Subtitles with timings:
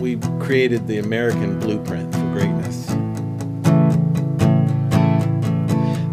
[0.00, 2.86] We created the American blueprint for greatness.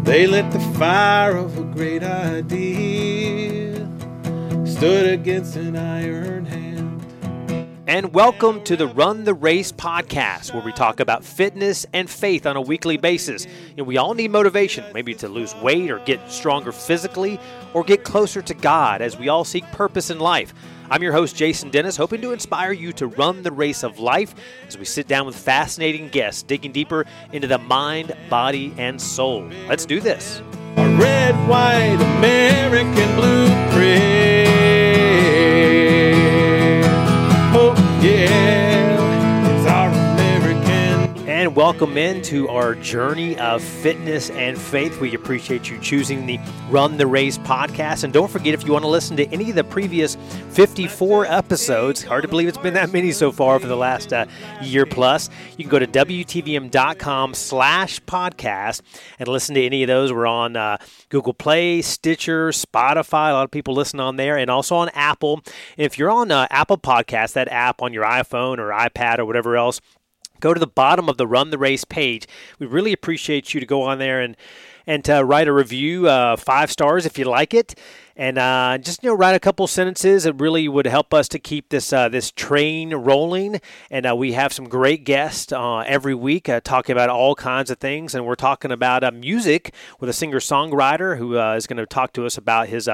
[0.04, 3.88] They lit the fire of a great idea,
[4.64, 6.31] stood against an iron.
[7.92, 12.46] And welcome to the Run the Race podcast, where we talk about fitness and faith
[12.46, 13.46] on a weekly basis.
[13.76, 17.38] We all need motivation, maybe to lose weight or get stronger physically
[17.74, 20.54] or get closer to God as we all seek purpose in life.
[20.88, 24.34] I'm your host, Jason Dennis, hoping to inspire you to run the race of life
[24.66, 29.42] as we sit down with fascinating guests, digging deeper into the mind, body, and soul.
[29.68, 30.40] Let's do this.
[30.78, 34.32] A red, white American blueprint.
[38.02, 38.61] Oh, yeah,
[41.62, 45.00] welcome into our journey of fitness and faith.
[45.00, 48.02] We appreciate you choosing the Run the Race podcast.
[48.02, 50.16] And don't forget, if you want to listen to any of the previous
[50.50, 54.26] 54 episodes, hard to believe it's been that many so far for the last uh,
[54.60, 58.82] year plus, you can go to WTVM.com slash podcast
[59.20, 60.12] and listen to any of those.
[60.12, 60.78] We're on uh,
[61.10, 63.30] Google Play, Stitcher, Spotify.
[63.30, 65.40] A lot of people listen on there, and also on Apple.
[65.76, 69.56] If you're on uh, Apple Podcast, that app on your iPhone or iPad or whatever
[69.56, 69.80] else,
[70.42, 72.26] go to the bottom of the Run the Race page.
[72.58, 74.36] We really appreciate you to go on there and
[74.84, 77.76] and to write a review, uh, five stars if you like it,
[78.22, 80.26] and uh, just you know write a couple sentences.
[80.26, 83.60] It really would help us to keep this uh, this train rolling.
[83.90, 87.68] And uh, we have some great guests uh, every week uh, talking about all kinds
[87.68, 88.14] of things.
[88.14, 92.12] And we're talking about uh, music with a singer songwriter who is going to talk
[92.12, 92.88] to us about his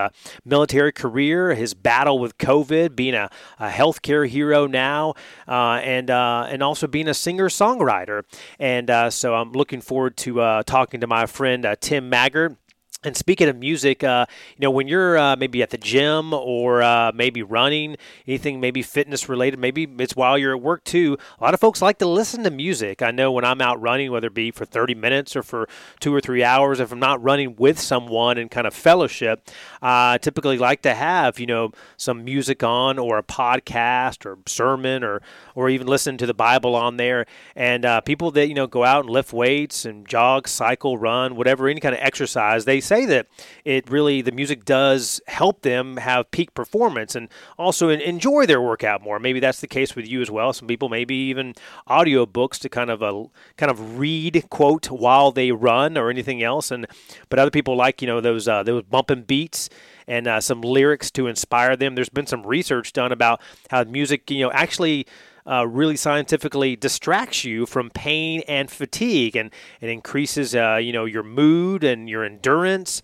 [0.46, 5.12] military career, his battle with COVID, being a, a healthcare hero now,
[5.46, 8.22] and and also being a singer songwriter.
[8.58, 12.56] And so I'm looking forward to talking to my friend Tim Maggart.
[13.04, 16.82] And speaking of music, uh, you know, when you're uh, maybe at the gym or
[16.82, 17.96] uh, maybe running,
[18.26, 21.16] anything maybe fitness related, maybe it's while you're at work too.
[21.38, 23.00] A lot of folks like to listen to music.
[23.00, 25.68] I know when I'm out running, whether it be for 30 minutes or for
[26.00, 29.48] two or three hours, if I'm not running with someone and kind of fellowship,
[29.80, 35.04] I typically like to have, you know, some music on or a podcast or sermon
[35.04, 35.22] or,
[35.54, 37.26] or even listen to the Bible on there.
[37.54, 41.36] And uh, people that, you know, go out and lift weights and jog, cycle, run,
[41.36, 43.26] whatever, any kind of exercise, they say that
[43.64, 47.28] it really the music does help them have peak performance and
[47.58, 49.18] also enjoy their workout more.
[49.18, 50.52] Maybe that's the case with you as well.
[50.52, 51.54] Some people maybe even
[51.86, 53.26] audio books to kind of a
[53.56, 56.70] kind of read quote while they run or anything else.
[56.70, 56.86] And
[57.28, 59.68] but other people like you know those uh, those bumping beats
[60.06, 61.94] and uh, some lyrics to inspire them.
[61.94, 65.06] There's been some research done about how music you know actually
[65.48, 69.50] uh, really scientifically distracts you from pain and fatigue, and
[69.80, 73.02] it increases, uh, you know, your mood and your endurance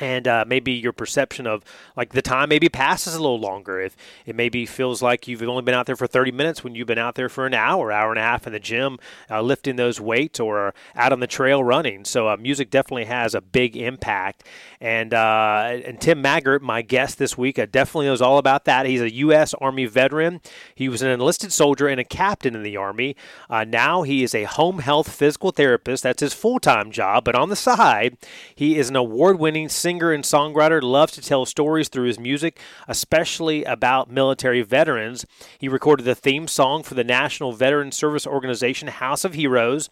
[0.00, 1.64] and uh, maybe your perception of
[1.96, 3.80] like the time maybe passes a little longer.
[3.80, 6.86] If it maybe feels like you've only been out there for 30 minutes when you've
[6.86, 8.98] been out there for an hour hour and a half in the gym
[9.30, 12.04] uh, lifting those weights or out on the trail running.
[12.04, 14.44] So uh, music definitely has a big impact.
[14.80, 18.86] And uh, and Tim Maggart my guest this week uh, definitely knows all about that.
[18.86, 19.54] He's a U.S.
[19.54, 20.40] Army veteran.
[20.74, 23.16] He was an enlisted soldier and a captain in the Army.
[23.48, 26.02] Uh, now he is a home health physical therapist.
[26.02, 27.24] That's his full-time job.
[27.24, 28.16] But on the side
[28.54, 32.58] he is an award-winning singer and songwriter, loves to tell stories through his music,
[32.88, 35.24] especially about military veterans.
[35.60, 39.88] He recorded the theme song for the National Veteran Service Organization, House of Heroes.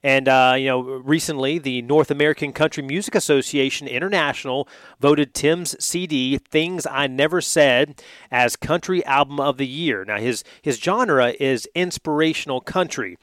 [0.00, 4.68] And, uh, you know, recently the North American Country Music Association International
[5.00, 8.00] voted Tim's CD, Things I Never Said,
[8.30, 10.04] as Country Album of the Year.
[10.04, 13.18] Now, his, his genre is inspirational country.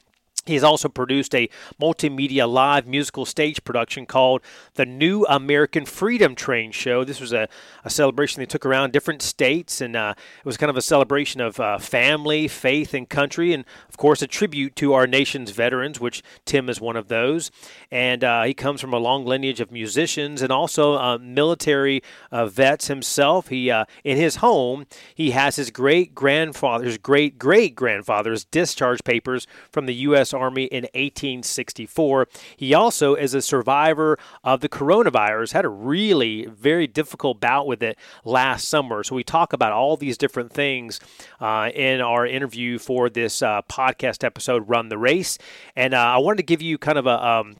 [0.46, 4.40] He's also produced a multimedia live musical stage production called
[4.74, 7.04] The New American Freedom Train Show.
[7.04, 7.46] This was a,
[7.84, 11.42] a celebration they took around different states, and uh, it was kind of a celebration
[11.42, 16.00] of uh, family, faith, and country, and of course, a tribute to our nation's veterans,
[16.00, 17.50] which Tim is one of those.
[17.90, 22.02] And uh, he comes from a long lineage of musicians and also uh, military
[22.32, 23.48] uh, vets himself.
[23.48, 29.46] He, uh, in his home, he has his great grandfather's great great grandfather's discharge papers
[29.70, 30.30] from the U.S.
[30.40, 32.28] Army in 1864.
[32.56, 37.82] He also is a survivor of the coronavirus, had a really very difficult bout with
[37.82, 39.02] it last summer.
[39.02, 41.00] So we talk about all these different things
[41.40, 45.38] uh, in our interview for this uh, podcast episode, Run the Race.
[45.76, 47.26] And uh, I wanted to give you kind of a.
[47.26, 47.56] Um,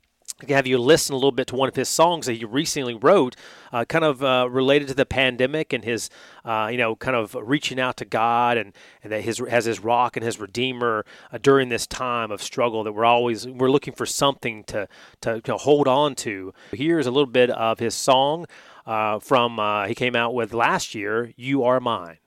[0.48, 3.36] have you listen a little bit to one of his songs that he recently wrote,
[3.72, 6.10] uh, kind of uh, related to the pandemic and his,
[6.44, 8.72] uh, you know, kind of reaching out to God and,
[9.02, 12.84] and that his has his rock and his redeemer uh, during this time of struggle
[12.84, 14.88] that we're always we're looking for something to
[15.20, 16.52] to, to hold on to.
[16.72, 18.46] Here's a little bit of his song
[18.86, 21.32] uh, from uh, he came out with last year.
[21.36, 22.18] You are mine.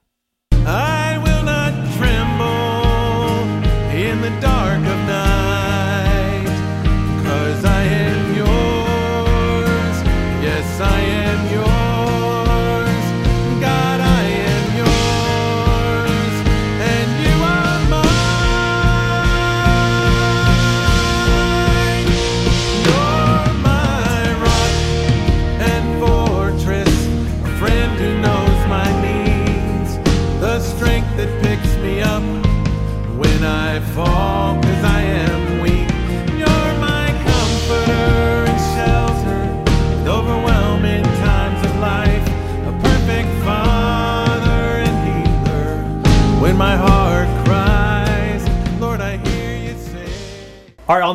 [0.52, 2.44] I will not tremble
[4.46, 5.33] I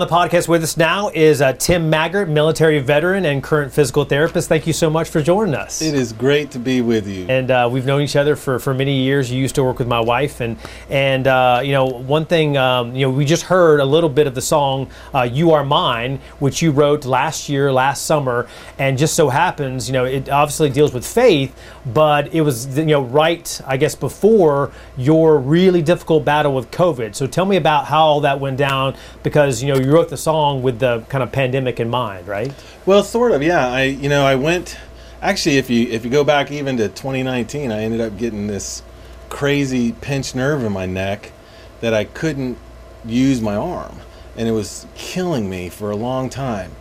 [0.01, 4.05] on the podcast with us now is uh, Tim Maggart, military veteran and current physical
[4.05, 4.49] therapist.
[4.49, 5.83] Thank you so much for joining us.
[5.83, 7.27] It is great to be with you.
[7.29, 9.29] and uh, we've known each other for, for many years.
[9.29, 10.57] You used to work with my wife, and
[10.89, 14.29] and uh, you know one thing, um, you know, we just heard a little bit
[14.29, 18.47] of the song uh, "You Are Mine," which you wrote last year, last summer,
[18.79, 22.85] and just so happens, you know, it obviously deals with faith, but it was you
[22.85, 27.17] know right, I guess, before your really difficult battle with COVID.
[27.17, 30.19] So tell me about how all that went down, because you know you wrote the
[30.19, 32.53] song with the kind of pandemic in mind, right?
[32.85, 33.69] Well, sort of, yeah.
[33.69, 34.77] I, you know, I went.
[35.23, 38.83] Actually, if you if you go back even to 2019, I ended up getting this
[39.31, 41.33] crazy pinched nerve in my neck
[41.81, 42.59] that I couldn't
[43.07, 43.97] use my arm,
[44.37, 46.73] and it was killing me for a long time.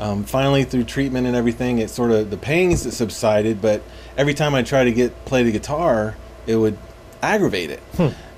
[0.00, 3.80] Um, finally, through treatment and everything, it sort of the pains subsided, but
[4.18, 6.16] every time I tried to get play the guitar,
[6.48, 6.76] it would
[7.22, 7.82] aggravate it,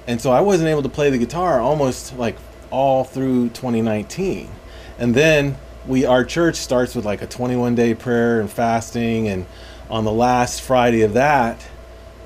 [0.06, 2.36] and so I wasn't able to play the guitar almost like
[2.70, 4.50] all through 2019,
[4.98, 5.56] and then
[5.86, 9.46] we our church starts with like a 21 day prayer and fasting and
[9.88, 11.66] on the last friday of that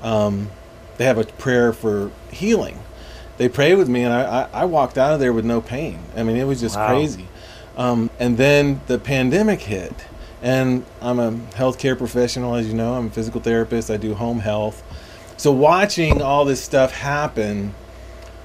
[0.01, 0.49] um,
[0.97, 2.77] they have a prayer for healing.
[3.37, 5.99] They prayed with me and I, I, I walked out of there with no pain.
[6.15, 6.87] I mean it was just Wow.
[6.87, 7.27] crazy.
[7.77, 9.93] Um, and then the pandemic hit
[10.41, 12.95] and i'm a healthcare professional as you know.
[12.95, 13.89] I'm a physical therapist.
[13.89, 14.83] I do home health.
[15.37, 17.73] So watching all this stuff happen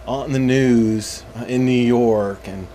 [0.08, 2.66] on the news uh, in New York and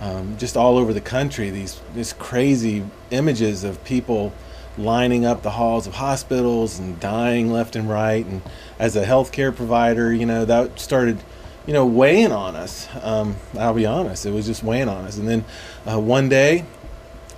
[0.00, 1.48] um, just all over the country.
[1.48, 4.32] These these crazy images of people
[4.76, 8.24] lining up the halls of hospitals and dying left and right.
[8.26, 8.42] And
[8.78, 11.18] as a healthcare provider, you know that started,
[11.66, 12.88] you know, weighing on us.
[13.00, 15.16] Um, I'll be honest, it was just weighing on us.
[15.16, 15.44] And then
[15.90, 16.66] uh, one day,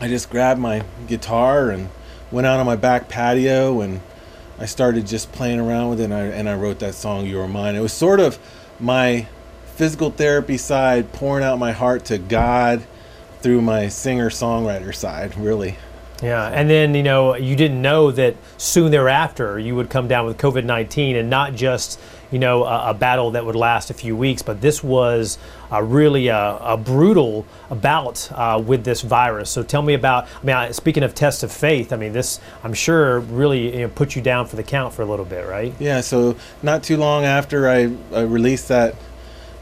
[0.01, 1.91] I just grabbed my guitar and
[2.33, 4.01] went out on my back patio and
[4.59, 7.41] I started just playing around with it and I, and I wrote that song You
[7.41, 7.77] Are Mine.
[7.77, 8.39] It was sort of
[8.81, 9.29] my
[9.75, 12.87] physical therapy side pouring out my heart to God
[13.41, 15.77] through my singer songwriter side, really.
[16.23, 20.27] Yeah, and then you know you didn't know that soon thereafter you would come down
[20.27, 22.01] with COVID nineteen, and not just
[22.31, 25.39] you know a, a battle that would last a few weeks, but this was
[25.71, 29.51] a really a, a brutal bout uh, with this virus.
[29.51, 30.29] So tell me about.
[30.43, 33.83] I mean, I, speaking of tests of faith, I mean this I'm sure really you
[33.83, 35.75] know, put you down for the count for a little bit, right?
[35.81, 38.95] Yeah, so not too long after I, I released that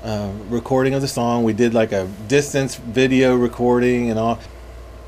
[0.02, 4.38] uh, recording of the song, we did like a distance video recording and all.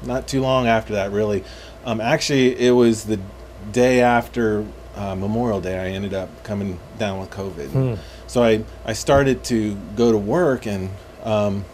[0.02, 1.44] Not too long after that, really.
[1.84, 3.18] Um, actually, it was the
[3.72, 5.78] day after uh, Memorial Day.
[5.78, 7.98] I ended up coming down with COVID.
[8.26, 10.90] So I, I started to go to work and
[11.22, 11.64] um,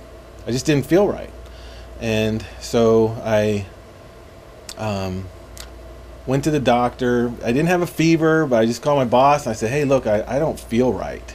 [0.46, 1.30] I just didn't feel right.
[2.00, 3.66] And so I
[4.78, 5.26] um,
[6.26, 7.32] went to the doctor.
[7.42, 9.84] I didn't have a fever, but I just called my boss and I said, "Hey,
[9.84, 11.34] look, I, I don't feel right,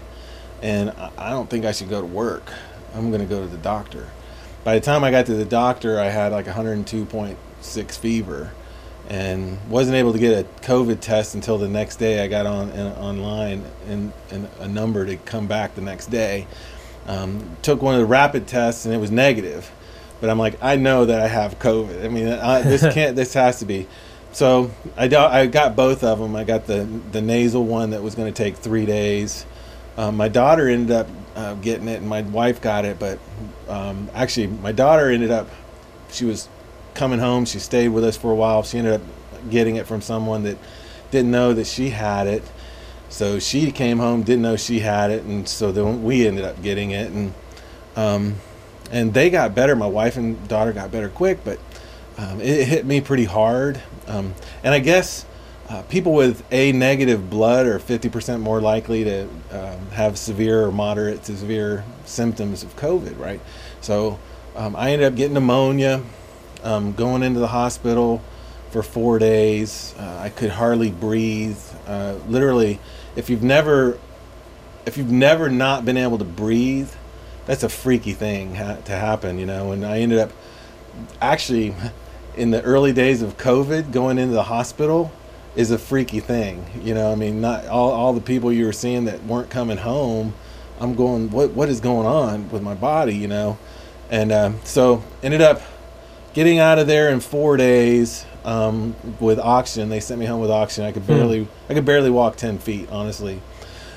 [0.66, 2.52] and I, don't think I should go to work.
[2.96, 4.10] I'm going to go to the doctor."
[4.64, 8.52] By the time I got to the doctor, I had like 102.6 fever,
[9.08, 12.24] and wasn't able to get a COVID test until the next day.
[12.24, 16.48] I got on in, online and, and a number to come back the next day.
[17.06, 19.72] Um, took one of the rapid tests and it was negative,
[20.20, 22.04] but I'm like, I know that I have COVID.
[22.04, 23.16] I mean, I, this can't.
[23.16, 23.88] this has to be.
[24.32, 26.36] So I, do, I got both of them.
[26.36, 29.46] I got the the nasal one that was going to take three days.
[29.98, 33.00] Um, my daughter ended up uh, getting it, and my wife got it.
[33.00, 33.20] But
[33.68, 35.50] um, actually, my daughter ended up.
[36.12, 36.48] She was
[36.94, 37.46] coming home.
[37.46, 38.64] She stayed with us for a while.
[38.64, 39.02] She ended up
[39.50, 40.58] getting it from someone that
[41.12, 42.44] didn't know that she had it.
[43.10, 46.62] So she came home, didn't know she had it, and so then we ended up
[46.62, 47.34] getting it, and
[47.96, 48.36] um,
[48.92, 49.75] and they got better.
[49.75, 51.60] My wife and daughter got better quick, but
[52.18, 53.82] um, it, it hit me pretty hard.
[54.08, 54.34] Um,
[54.64, 55.25] and I guess
[55.70, 60.72] uh, people with A negative blood are 50% more likely to um, have severe or
[60.72, 63.42] moderate to severe symptoms of COVID, right?
[63.82, 64.20] So
[64.56, 66.04] um, I ended up getting pneumonia,
[66.64, 68.22] um, going into the hospital
[68.70, 69.96] for four days.
[69.98, 71.58] Uh, I could hardly breathe.
[71.88, 72.80] Uh, literally,
[73.16, 73.98] if you've never,
[74.86, 76.92] if you've never not been able to breathe,
[77.48, 79.72] that's a freaky thing ha- to happen, you know.
[79.72, 80.32] And I ended up
[81.20, 81.74] actually
[82.36, 85.12] in the early days of COVID, going into the hospital
[85.56, 86.66] is a freaky thing.
[86.84, 89.78] You know, I mean, not all, all the people you were seeing that weren't coming
[89.78, 90.34] home.
[90.80, 93.16] I'm going, what what is going on with my body?
[93.16, 93.58] You know,
[94.10, 95.62] and um, so ended up
[96.34, 99.90] getting out of there in four days um, with oxygen.
[99.90, 100.86] They sent me home with oxygen.
[100.86, 103.42] I could barely I could barely walk ten feet, honestly.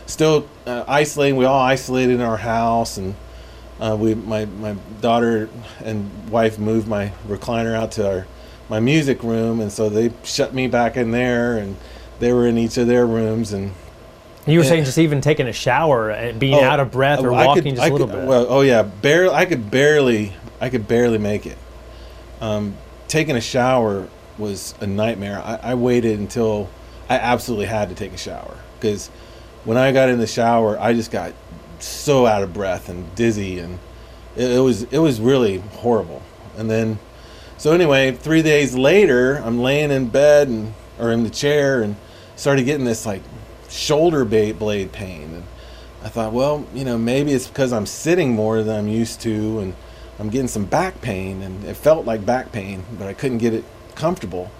[0.06, 1.36] Still uh, isolating.
[1.36, 3.14] We all isolated in our house and
[3.80, 5.48] uh, we my my daughter
[5.84, 8.26] and wife moved my recliner out to our
[8.68, 11.76] my music room, and so they shut me back in there, and
[12.20, 13.72] they were in each of their rooms, and
[14.46, 17.32] You were saying just even taking a shower and being Oh, out of breath or
[17.32, 18.24] I walking could- just I a little could- bit.
[18.26, 19.34] Well, oh yeah, barely.
[19.34, 20.32] I could barely.
[20.60, 21.58] I could barely make it.
[22.40, 22.74] Um,
[23.08, 24.08] taking a shower
[24.38, 25.40] was a nightmare.
[25.44, 26.68] I, I waited until
[27.10, 29.08] I absolutely had to take a shower because
[29.64, 31.32] when I got in the shower, I just got
[31.78, 33.78] so out of breath and dizzy, and
[34.36, 36.22] it, it was it was really horrible.
[36.56, 36.98] And then,
[37.58, 41.96] so anyway, three days later, I'm laying in bed and or in the chair and
[42.36, 43.22] started getting this like
[43.68, 45.34] shoulder blade pain.
[45.34, 45.44] And
[46.02, 49.60] I thought, well, you know, maybe it's because I'm sitting more than I'm used to,
[49.60, 49.74] and
[50.18, 53.54] I'm getting some back pain, and it felt like back pain, but I couldn't get
[53.54, 54.50] it comfortable.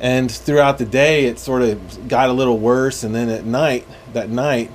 [0.00, 3.86] And throughout the day, it sort of got a little worse, and then at night,
[4.12, 4.70] that night,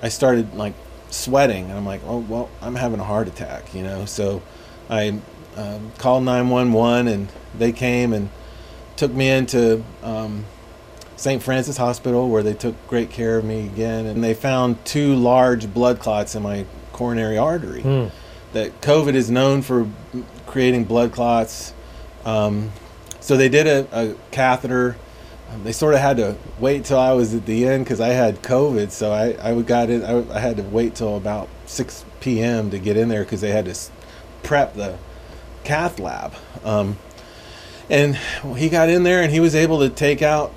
[0.00, 0.74] I started like
[1.10, 4.04] sweating, and I'm like, oh well, I'm having a heart attack, you know.
[4.04, 4.42] So
[4.88, 5.20] I
[5.56, 8.30] um, called 911, and they came and
[8.96, 10.44] took me into um,
[11.16, 11.42] St.
[11.42, 15.72] Francis Hospital, where they took great care of me again, and they found two large
[15.72, 17.82] blood clots in my coronary artery.
[17.82, 18.06] Hmm.
[18.52, 19.88] That COVID is known for
[20.46, 21.72] creating blood clots.
[22.24, 22.70] Um,
[23.20, 24.96] so they did a, a catheter.
[25.50, 28.08] Um, they sort of had to wait till I was at the end because I
[28.08, 28.90] had COVID.
[28.90, 30.04] So I, I got in.
[30.04, 32.70] I, I had to wait till about 6 p.m.
[32.70, 33.76] to get in there because they had to
[34.42, 34.98] prep the
[35.64, 36.34] cath lab.
[36.64, 36.98] Um,
[37.90, 38.16] and
[38.56, 40.52] he got in there and he was able to take out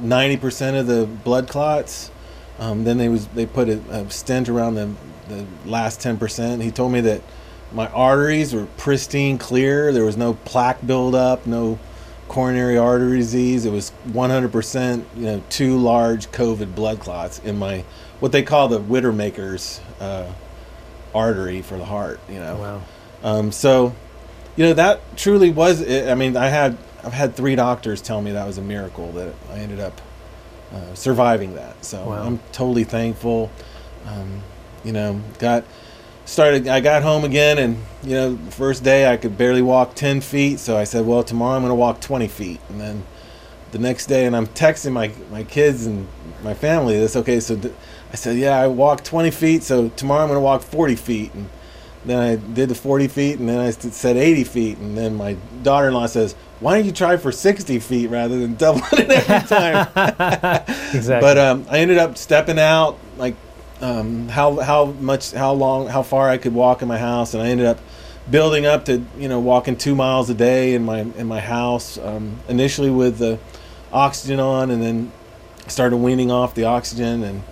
[0.00, 2.10] 90% of the blood clots.
[2.58, 4.94] Um, then they was they put a, a stent around the
[5.28, 6.62] the last 10%.
[6.62, 7.22] He told me that
[7.72, 9.92] my arteries were pristine clear.
[9.92, 11.78] There was no plaque buildup, no
[12.28, 13.64] coronary artery disease.
[13.64, 17.84] It was 100%, you know, two large COVID blood clots in my
[18.20, 20.30] what they call the Widowmaker's uh,
[21.14, 22.20] artery for the heart.
[22.28, 22.56] You know.
[22.56, 22.82] Wow.
[23.24, 23.94] Um, so,
[24.56, 25.80] you know, that truly was.
[25.80, 26.08] It.
[26.08, 29.34] I mean, I had I've had three doctors tell me that was a miracle that
[29.50, 30.00] I ended up
[30.72, 31.84] uh, surviving that.
[31.84, 32.22] So Wow.
[32.24, 33.50] I'm totally thankful.
[34.06, 34.42] Um,
[34.84, 35.64] you know, got
[36.24, 36.68] started.
[36.68, 40.58] I got home again, and you know, first day I could barely walk ten feet.
[40.58, 43.04] So I said, well, tomorrow I'm going to walk twenty feet, and then
[43.70, 46.06] the next day, and I'm texting my my kids and
[46.42, 46.98] my family.
[47.00, 47.40] That's okay.
[47.40, 47.74] So th-
[48.12, 49.62] I said, yeah, I walked 20 feet.
[49.62, 51.48] So tomorrow I'm going to walk 40 feet, and
[52.04, 55.36] then I did the 40 feet, and then I said 80 feet, and then my
[55.62, 59.88] daughter-in-law says, "Why don't you try for 60 feet rather than doubling it every time?"
[60.94, 61.20] Exactly.
[61.20, 63.36] but um, I ended up stepping out, like
[63.80, 67.42] um, how how much, how long, how far I could walk in my house, and
[67.42, 67.78] I ended up
[68.30, 71.98] building up to you know walking two miles a day in my in my house.
[71.98, 73.38] Um, initially with the
[73.92, 75.12] oxygen on, and then
[75.68, 77.42] started weaning off the oxygen, and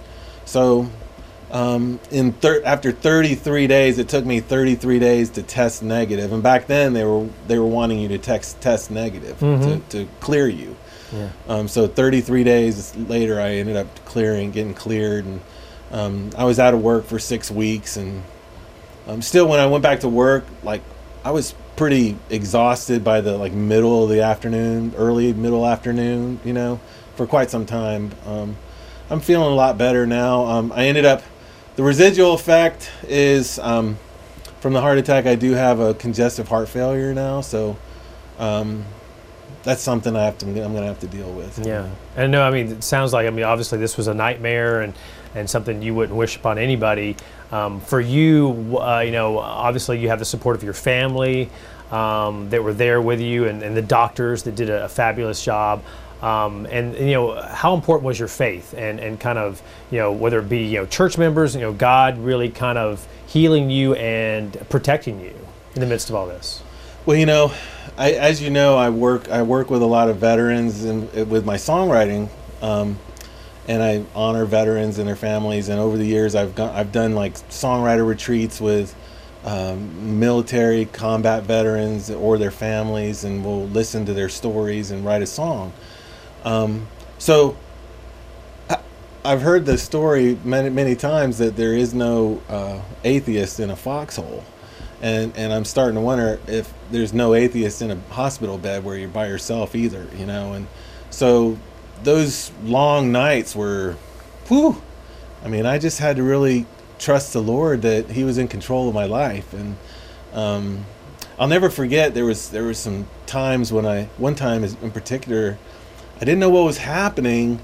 [0.45, 0.91] so
[1.51, 6.33] um, in thir- after 33 days, it took me 33 days to test negative.
[6.33, 9.89] and back then they were they were wanting you to text test negative Mhm.
[9.89, 10.77] to, to clear you.
[11.13, 11.29] Yeah.
[11.49, 15.41] Um, so 33 days later, I ended up clearing, getting cleared, and
[15.91, 17.97] um, I was out of work for six weeks.
[17.97, 18.23] And
[19.09, 20.83] um, still, when I went back to work, like
[21.25, 26.53] I was pretty exhausted by the like middle of the afternoon, early middle afternoon, you
[26.53, 26.79] know,
[27.17, 28.13] for quite some time.
[28.25, 28.57] Um,
[29.11, 30.45] I'm feeling a lot better now.
[30.45, 31.23] Um, I ended up
[31.81, 33.97] the residual effect is um,
[34.61, 35.25] from the heart attack.
[35.25, 37.79] I do have a congestive heart failure now, so.
[38.39, 38.85] Um,
[39.63, 40.47] that's something I have to.
[40.47, 41.59] I'm going to have to deal with.
[41.67, 44.81] Yeah, and no, I mean, it sounds like I mean, obviously this was a nightmare
[44.81, 44.95] and
[45.35, 47.17] and something you wouldn't wish upon anybody.
[47.51, 51.51] Um, for you, uh, you know, obviously you have the support of your family
[51.91, 55.43] um, that were there with you, and, and the doctors that did a, a fabulous
[55.43, 55.83] job.
[56.23, 60.13] Um, and, you know, how important was your faith, and and kind of you know
[60.13, 63.95] whether it be you know church members, you know, God really kind of healing you
[63.95, 65.35] and protecting you
[65.75, 66.63] in the midst of all this.
[67.07, 67.53] Well, you know,
[67.97, 71.47] I, as you know, I work I work with a lot of veterans and with
[71.47, 72.29] my songwriting,
[72.61, 72.99] um,
[73.67, 75.71] and I honor veterans and their families.
[75.71, 78.95] And over the years, I've gone, I've done like songwriter retreats with
[79.45, 85.23] um, military combat veterans or their families, and we'll listen to their stories and write
[85.23, 85.73] a song.
[86.45, 86.87] Um,
[87.19, 87.57] so.
[89.23, 93.77] I've heard the story many many times that there is no uh, atheist in a
[93.77, 94.43] foxhole,
[95.03, 98.97] and and I'm starting to wonder if there's no atheist in a hospital bed where
[98.97, 100.55] you're by yourself either, you know.
[100.55, 100.69] And
[101.11, 101.59] so
[102.03, 103.97] those long nights were,
[104.49, 104.81] whew.
[105.45, 106.65] I mean, I just had to really
[106.99, 109.77] trust the Lord that He was in control of my life, and
[110.33, 110.87] um,
[111.39, 115.59] I'll never forget there was there was some times when I one time in particular,
[116.21, 117.61] I didn't know what was happening.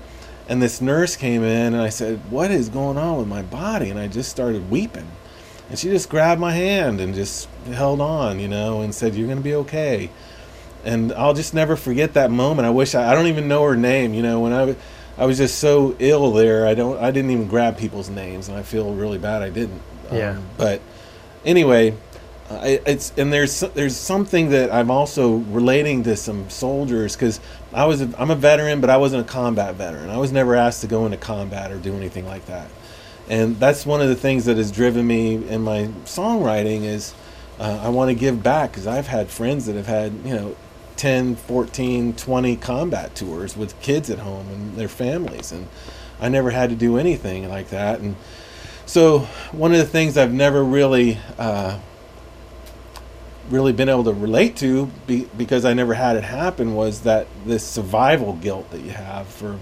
[0.48, 3.90] And this nurse came in, and I said, "What is going on with my body?"
[3.90, 5.08] And I just started weeping.
[5.68, 9.26] and she just grabbed my hand and just held on, you know, and said, "You're
[9.26, 10.10] gonna be okay."
[10.84, 12.66] And I'll just never forget that moment.
[12.66, 14.76] I wish I, I don't even know her name, you know, when I
[15.18, 16.66] I was just so ill there.
[16.66, 16.98] I don't.
[17.02, 19.42] I didn't even grab people's names, and I feel really bad.
[19.42, 19.80] I didn't.
[20.12, 20.30] Yeah.
[20.36, 20.80] Um, but
[21.44, 21.94] anyway,
[22.50, 27.40] I, it's and there's there's something that I'm also relating to some soldiers because
[27.72, 30.10] I was a, I'm a veteran, but I wasn't a combat veteran.
[30.10, 32.68] I was never asked to go into combat or do anything like that.
[33.28, 37.14] And that's one of the things that has driven me in my songwriting is
[37.58, 40.56] uh, I want to give back because I've had friends that have had you know
[40.96, 45.52] 10, 14, 20 combat tours with kids at home and their families.
[45.52, 45.68] And
[46.20, 48.00] I never had to do anything like that.
[48.00, 48.16] And
[48.86, 49.20] so,
[49.52, 51.78] one of the things I've never really, uh,
[53.50, 57.26] really been able to relate to be, because I never had it happen was that
[57.44, 59.58] this survival guilt that you have for,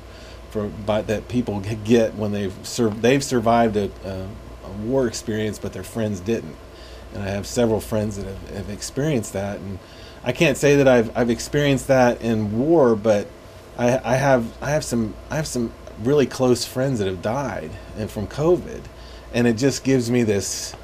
[0.51, 4.27] for that people get when they've sur- they've survived a, a,
[4.67, 6.57] a war experience, but their friends didn't.
[7.13, 9.79] And I have several friends that have, have experienced that, and
[10.25, 13.29] I can't say that I've I've experienced that in war, but
[13.77, 15.73] I, I have I have some I have some
[16.03, 18.83] really close friends that have died and from COVID,
[19.33, 20.75] and it just gives me this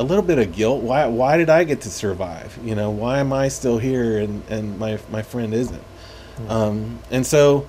[0.00, 0.82] a little bit of guilt.
[0.82, 2.58] Why why did I get to survive?
[2.64, 5.82] You know, why am I still here and and my my friend isn't?
[5.82, 6.50] Mm-hmm.
[6.50, 7.66] Um, and so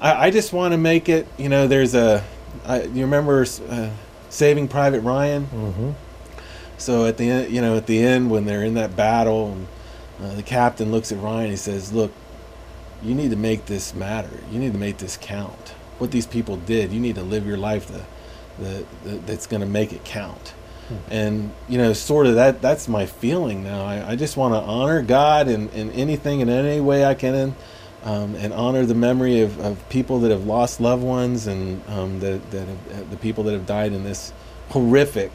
[0.00, 1.26] I, I just want to make it.
[1.36, 2.24] You know, there's a
[2.64, 3.90] I, you remember uh,
[4.30, 5.46] Saving Private Ryan.
[5.46, 5.90] Mm-hmm.
[6.78, 9.66] So at the end, you know, at the end when they're in that battle and
[10.22, 11.50] uh, the captain looks at Ryan.
[11.50, 12.12] He says, "Look,
[13.02, 14.30] you need to make this matter.
[14.52, 15.74] You need to make this count.
[15.98, 16.92] What these people did.
[16.92, 18.04] You need to live your life the,
[18.62, 20.54] the, the that's going to make it count."
[21.10, 22.60] And you know, sort of that.
[22.62, 23.84] That's my feeling now.
[23.84, 27.54] I, I just want to honor God in, in anything in any way I can.
[28.04, 32.20] Um, and honor the memory of, of people that have lost loved ones and um,
[32.20, 34.32] that, that have, the people that have died in this
[34.68, 35.32] horrific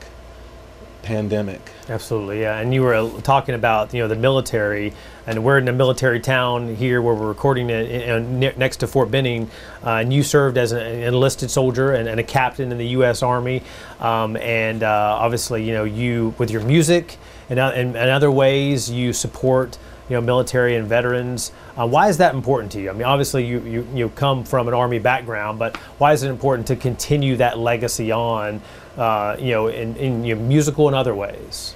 [1.04, 1.62] pandemic.
[1.90, 2.60] Absolutely, yeah.
[2.60, 4.94] And you were talking about you know the military,
[5.28, 9.52] and we're in a military town here where we're recording it next to Fort Benning.
[9.86, 13.22] Uh, and you served as an enlisted soldier and, and a captain in the U.S.
[13.22, 13.62] Army,
[14.00, 17.18] um, and uh, obviously you know you with your music
[17.50, 19.78] and, uh, and, and other ways you support
[20.10, 21.52] you know military and veterans.
[21.78, 22.90] Uh, why is that important to you?
[22.90, 26.30] I mean, obviously you, you you come from an army background, but why is it
[26.30, 28.62] important to continue that legacy on?
[28.98, 31.76] Uh, you know, in, in musical and other ways?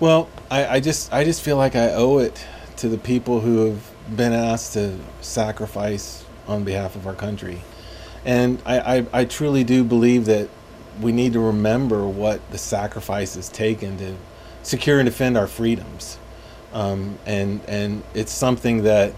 [0.00, 2.44] Well, I, I just I just feel like I owe it
[2.78, 7.62] to the people who have been asked to sacrifice on behalf of our country,
[8.24, 10.50] and I, I, I truly do believe that
[11.00, 14.16] we need to remember what the sacrifice has taken to
[14.62, 16.18] secure and defend our freedoms,
[16.74, 19.14] um, and and it's something that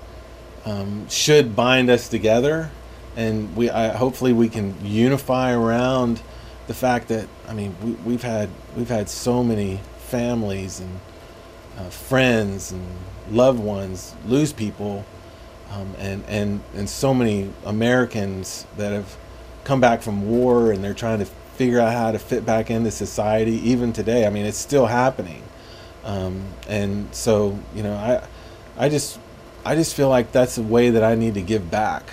[0.66, 2.70] um, should bind us together,
[3.16, 6.20] and we I, hopefully we can unify around
[6.66, 11.00] the fact that I mean we, we've had we've had so many families and
[11.78, 12.86] uh, friends and
[13.30, 15.04] loved ones lose people,
[15.70, 19.16] um, and and and so many Americans that have
[19.64, 21.24] come back from war and they're trying to
[21.56, 24.26] figure out how to fit back into society even today.
[24.26, 25.42] I mean, it's still happening,
[26.04, 28.26] um, and so you know I
[28.76, 29.18] I just
[29.64, 32.04] I just feel like that's a way that I need to give back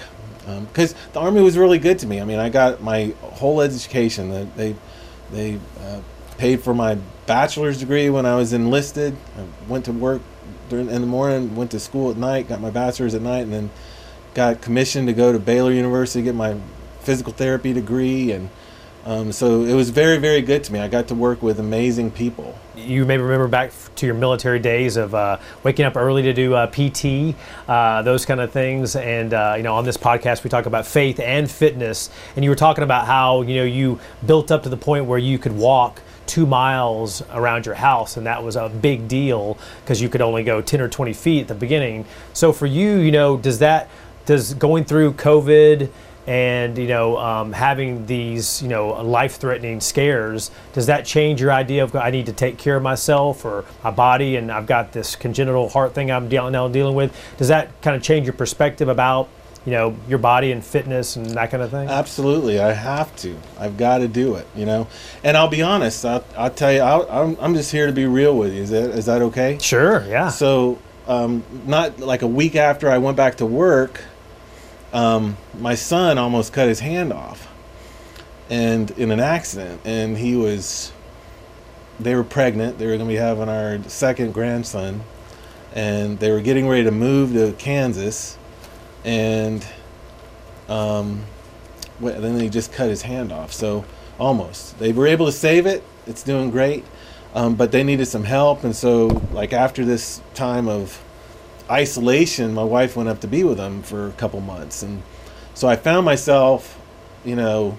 [0.59, 2.19] because um, the army was really good to me.
[2.19, 4.49] I mean, I got my whole education.
[4.55, 4.75] They
[5.31, 6.01] they uh,
[6.37, 9.15] paid for my bachelor's degree when I was enlisted.
[9.37, 10.21] I went to work
[10.69, 13.53] during in the morning, went to school at night, got my bachelor's at night, and
[13.53, 13.69] then
[14.33, 16.57] got commissioned to go to Baylor University get my
[17.01, 18.49] physical therapy degree and
[19.05, 20.79] um, so it was very, very good to me.
[20.79, 22.55] I got to work with amazing people.
[22.75, 26.53] You may remember back to your military days of uh, waking up early to do
[26.53, 27.35] uh, PT,
[27.67, 28.95] uh, those kind of things.
[28.95, 32.11] And uh, you know, on this podcast, we talk about faith and fitness.
[32.35, 35.19] And you were talking about how you know you built up to the point where
[35.19, 40.01] you could walk two miles around your house, and that was a big deal because
[40.01, 42.05] you could only go ten or twenty feet at the beginning.
[42.33, 43.89] So for you, you know, does that
[44.25, 45.89] does going through COVID
[46.27, 51.83] and you know um, having these you know life-threatening scares does that change your idea
[51.83, 55.15] of i need to take care of myself or my body and i've got this
[55.15, 57.15] congenital heart thing i'm dealing, now dealing with?
[57.37, 59.29] Does that kind of change your perspective about
[59.65, 61.87] you know your body and fitness and that kind of thing?
[61.87, 63.37] Absolutely i have to.
[63.59, 64.87] I've got to do it you know?
[65.23, 68.35] And i'll be honest i'll, I'll tell you i am just here to be real
[68.37, 68.61] with you.
[68.61, 69.57] Is that is that okay?
[69.61, 70.29] Sure yeah.
[70.29, 74.01] So um, not like a week after i went back to work
[74.93, 77.47] um, my son almost cut his hand off
[78.49, 80.91] and in an accident and he was
[81.99, 82.79] they were pregnant.
[82.79, 85.01] They were going to be having our second grandson
[85.73, 88.37] and they were getting ready to move to kansas
[89.05, 89.65] and
[90.67, 91.23] um,
[91.99, 93.85] then they just cut his hand off so
[94.21, 94.77] almost.
[94.79, 95.83] They were able to save it.
[96.07, 96.85] It's doing great,
[97.33, 101.01] um, but they needed some help, and so like after this time of
[101.71, 105.01] isolation, my wife went up to be with him for a couple months, and
[105.53, 106.79] so I found myself,
[107.23, 107.77] you know,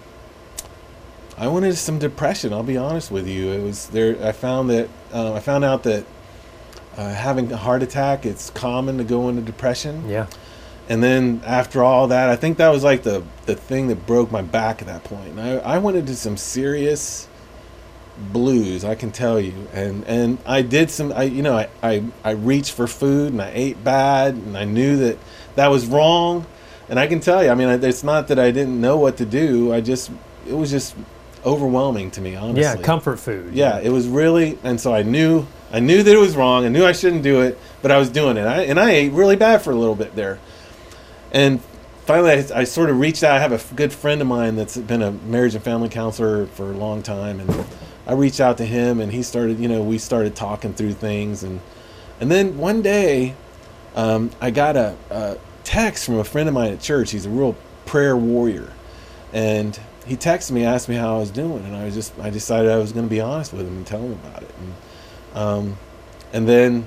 [1.36, 2.52] I wanted some depression.
[2.52, 3.50] I'll be honest with you.
[3.50, 4.16] It was there.
[4.24, 6.04] I found that uh, I found out that
[6.96, 10.08] uh, having a heart attack, it's common to go into depression.
[10.08, 10.26] Yeah.
[10.88, 14.30] And then after all that, I think that was like the the thing that broke
[14.30, 15.28] my back at that point.
[15.30, 17.28] And I, I went into some serious
[18.22, 19.68] blues, I can tell you.
[19.72, 23.42] And and I did some I you know, I, I, I reached for food and
[23.42, 25.18] I ate bad and I knew that
[25.56, 26.46] that was wrong.
[26.88, 29.24] And I can tell you, I mean, it's not that I didn't know what to
[29.24, 29.72] do.
[29.72, 30.10] I just
[30.46, 30.94] it was just
[31.44, 32.62] overwhelming to me, honestly.
[32.62, 33.54] Yeah, comfort food.
[33.54, 36.64] Yeah, it was really and so I knew I knew that it was wrong.
[36.64, 38.46] I knew I shouldn't do it, but I was doing it.
[38.46, 40.38] I, and I ate really bad for a little bit there.
[41.32, 41.62] And
[42.04, 43.36] finally, I, I, sort of reached out.
[43.36, 46.70] I have a good friend of mine that's been a marriage and family counselor for
[46.70, 47.66] a long time, and
[48.06, 49.58] I reached out to him, and he started.
[49.58, 51.60] You know, we started talking through things, and
[52.20, 53.34] and then one day,
[53.94, 57.12] um, I got a, a text from a friend of mine at church.
[57.12, 58.72] He's a real prayer warrior,
[59.32, 62.30] and he texted me, asked me how I was doing, and I was just I
[62.30, 65.38] decided I was going to be honest with him and tell him about it, and
[65.38, 65.78] um,
[66.32, 66.86] and then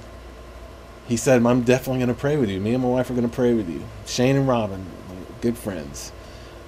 [1.08, 2.60] he said, I'm definitely going to pray with you.
[2.60, 3.84] Me and my wife are going to pray with you.
[4.08, 4.86] Shane and Robin,
[5.42, 6.12] good friends.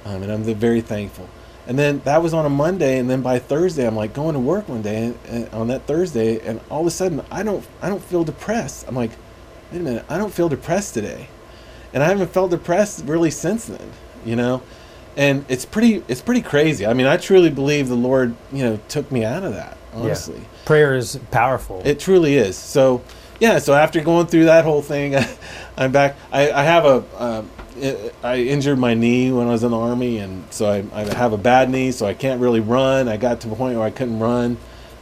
[0.05, 1.27] Um, and I'm very thankful.
[1.67, 4.39] And then that was on a Monday, and then by Thursday, I'm like going to
[4.39, 7.65] work one day, and, and on that Thursday, and all of a sudden, I don't,
[7.82, 8.86] I don't feel depressed.
[8.88, 9.12] I'm like,
[9.71, 11.27] wait a minute, I don't feel depressed today,
[11.93, 13.91] and I haven't felt depressed really since then,
[14.25, 14.63] you know,
[15.17, 16.86] and it's pretty, it's pretty crazy.
[16.86, 19.77] I mean, I truly believe the Lord, you know, took me out of that.
[19.93, 20.65] Honestly, yeah.
[20.65, 21.82] prayer is powerful.
[21.84, 22.56] It truly is.
[22.56, 23.01] So
[23.39, 25.15] yeah, so after going through that whole thing,
[25.77, 26.15] I'm back.
[26.32, 27.03] I, I have a.
[27.15, 27.43] Uh,
[28.23, 31.33] I injured my knee when I was in the army, and so I, I, have
[31.33, 33.07] a bad knee, so I can't really run.
[33.07, 34.57] I got to the point where I couldn't run,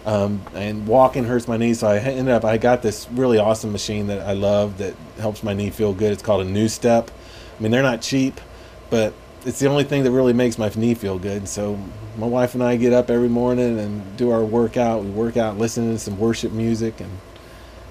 [0.06, 1.74] um, and walking hurts my knee.
[1.74, 2.44] So I ended up.
[2.44, 6.12] I got this really awesome machine that I love that helps my knee feel good.
[6.12, 7.08] It's called a NuStep.
[7.08, 8.42] I mean, they're not cheap,
[8.90, 9.14] but
[9.46, 11.48] it's the only thing that really makes my knee feel good.
[11.48, 11.80] So
[12.18, 15.04] my wife and I get up every morning and do our workout.
[15.04, 17.12] We work out, listening to some worship music, and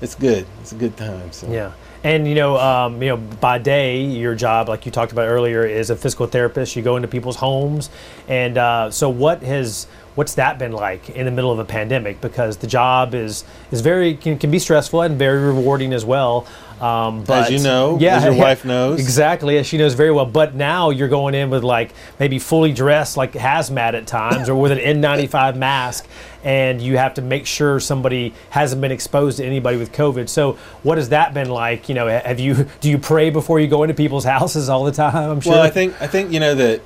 [0.01, 0.47] it's good.
[0.61, 1.33] It's a good time.
[1.33, 1.73] So yeah.
[2.05, 5.65] And you know, um, you know, by day, your job, like you talked about earlier,
[5.65, 6.77] is a physical therapist.
[6.77, 7.89] You go into people's homes,
[8.29, 12.21] and uh, so what has what's that been like in the middle of a pandemic?
[12.21, 16.47] Because the job is is very can, can be stressful and very rewarding as well.
[16.81, 20.11] Um, but, as you know, yeah, as your wife knows exactly, as she knows very
[20.11, 20.27] well.
[20.27, 24.57] But now you're going in with like maybe fully dressed, like hazmat at times, or
[24.57, 26.07] with an N95 mask,
[26.43, 30.29] and you have to make sure somebody hasn't been exposed to anybody with COVID.
[30.29, 31.89] So, what has that been like?
[31.89, 34.93] You know, have you do you pray before you go into people's houses all the
[34.93, 35.31] time?
[35.31, 35.53] I'm sure.
[35.53, 36.81] Well, I think I think you know that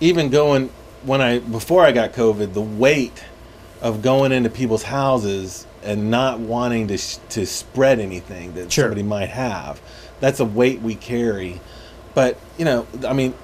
[0.00, 0.70] even going
[1.02, 3.22] when I before I got COVID, the weight
[3.82, 8.84] of going into people's houses and not wanting to sh- to spread anything that sure.
[8.84, 9.80] somebody might have.
[10.20, 11.60] That's a weight we carry.
[12.14, 13.34] But you know, I mean,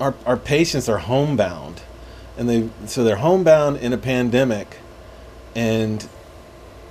[0.00, 1.82] our our patients are homebound,
[2.36, 4.78] and they so they're homebound in a pandemic,
[5.54, 6.06] and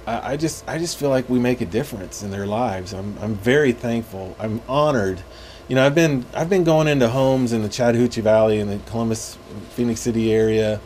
[0.08, 2.94] I, I just I just feel like we make a difference in their lives.
[2.94, 4.36] I'm I'm very thankful.
[4.40, 5.22] I'm honored.
[5.68, 8.78] You know, I've been I've been going into homes in the Chattahoochee Valley in the
[8.90, 9.38] Columbus,
[9.72, 10.80] Phenix City area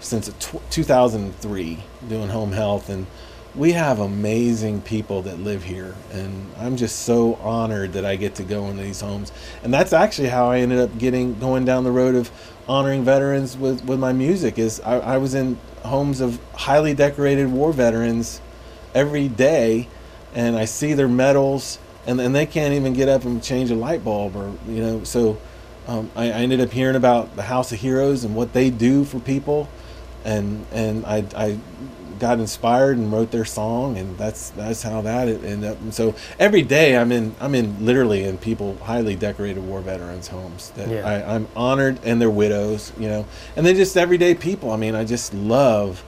[0.00, 0.30] since
[0.70, 3.06] 2003 doing home health and
[3.56, 8.34] we have amazing people that live here and i'm just so honored that i get
[8.34, 9.32] to go into these homes.
[9.62, 12.30] And that's actually how i ended up getting going down the road of
[12.68, 17.50] honoring veterans with, with my music is I, I was in homes of highly decorated
[17.50, 18.40] war veterans
[18.94, 19.88] every day
[20.34, 23.74] and i see their medals and, and they can't even get up and change a
[23.74, 25.38] light bulb or you know so
[25.86, 29.04] um, I, I ended up hearing about the house of heroes and what they do
[29.04, 29.68] for people
[30.24, 31.58] and and I, I
[32.18, 35.80] got inspired and wrote their song, and that's that's how that ended up.
[35.80, 40.28] And so every day I'm in I'm in literally in people highly decorated war veterans
[40.28, 41.06] homes that yeah.
[41.06, 43.26] I, I'm honored and their widows, you know,
[43.56, 44.70] and they're just everyday people.
[44.70, 46.04] I mean, I just love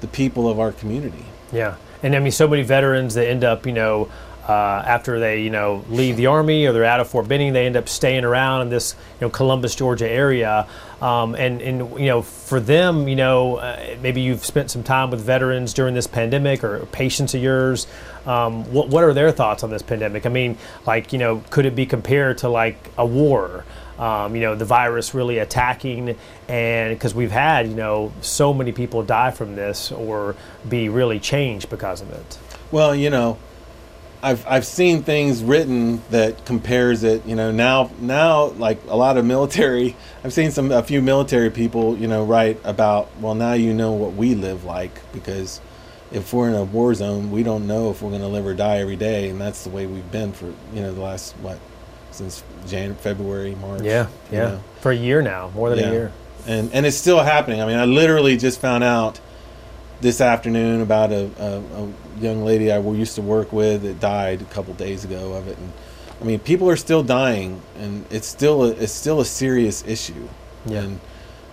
[0.00, 1.24] the people of our community.
[1.52, 4.08] Yeah, and I mean, so many veterans that end up, you know,
[4.48, 7.66] uh, after they you know leave the army or they're out of Fort Benning, they
[7.66, 10.66] end up staying around in this you know Columbus, Georgia area.
[11.00, 15.10] Um, and and you know for them, you know uh, maybe you've spent some time
[15.10, 17.86] with veterans during this pandemic or patients of yours.
[18.26, 20.26] Um, what what are their thoughts on this pandemic?
[20.26, 23.64] I mean, like you know, could it be compared to like a war?
[23.98, 26.16] Um, you know, the virus really attacking,
[26.48, 30.36] and because we've had, you know, so many people die from this or
[30.68, 32.38] be really changed because of it.
[32.70, 33.38] Well, you know,
[34.22, 37.24] I've I've seen things written that compares it.
[37.26, 39.96] You know, now now like a lot of military.
[40.24, 41.96] I've seen some a few military people.
[41.96, 45.60] You know, write about well now you know what we live like because
[46.10, 48.54] if we're in a war zone, we don't know if we're going to live or
[48.54, 51.58] die every day, and that's the way we've been for you know the last what
[52.10, 53.82] since January, February, March.
[53.82, 54.60] Yeah, you yeah, know.
[54.80, 55.88] for a year now, more than Yeah.
[55.88, 56.12] a year.
[56.46, 57.60] and and it's still happening.
[57.60, 59.20] I mean, I literally just found out
[60.00, 64.42] this afternoon about a, a, a young lady I used to work with that died
[64.42, 65.72] a couple days ago of it, and
[66.20, 70.28] I mean, people are still dying, and it's still a, it's still a serious issue.
[70.66, 70.80] Yeah.
[70.80, 71.00] And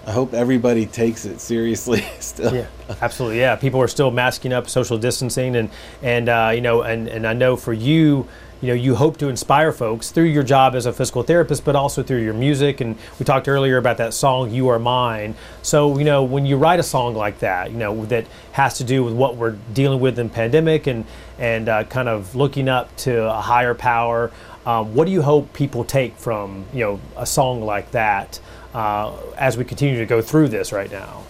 [0.08, 2.02] I hope everybody takes it seriously.
[2.20, 2.54] still.
[2.54, 2.68] Yeah,
[3.02, 3.40] absolutely.
[3.40, 5.70] Yeah, people are still masking up, social distancing, and
[6.02, 8.28] and uh, you know, and and I know for you,
[8.66, 11.76] you know, you hope to inspire folks through your job as a physical therapist, but
[11.76, 12.82] also through your music.
[12.82, 16.58] And we talked earlier about that song "You Are Mine." So you know, when you
[16.58, 20.00] write a song like that, you know, that has to do with what we're dealing
[20.00, 21.06] with in pandemic and
[21.38, 24.32] and uh, kind of looking up to a higher power.
[24.66, 28.40] Um, what do you hope people take from you know a song like that
[28.74, 31.22] uh, as we continue to go through this right now?